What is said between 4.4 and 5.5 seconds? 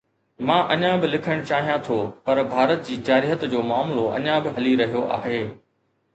به هلي رهيو آهي.